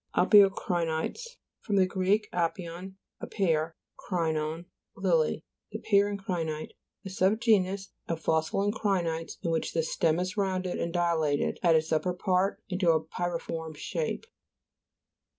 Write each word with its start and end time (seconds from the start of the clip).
Apio'cRiifiTEs 0.15 1.27
fr. 1.59 1.73
gr. 1.85 1.99
apion. 2.33 2.95
a 3.19 3.27
pear; 3.27 3.75
krinon, 3.99 4.65
lily. 4.97 5.45
The 5.71 5.77
pear 5.77 6.09
en 6.09 6.17
crinite 6.17 6.69
(p. 6.69 6.73
149). 7.03 7.05
A 7.05 7.09
sub 7.11 7.39
genus 7.39 7.91
of 8.07 8.19
fossil 8.19 8.61
encri'nites, 8.71 9.33
in 9.43 9.51
which 9.51 9.73
the 9.73 9.83
stem 9.83 10.17
is 10.19 10.35
rounded 10.35 10.79
and 10.79 10.91
dilated, 10.91 11.59
at 11.61 11.75
its 11.75 11.91
upper 11.91 12.15
part, 12.15 12.63
into 12.67 12.89
a 12.89 13.03
pyriform 13.05 13.77
shape. 13.77 14.25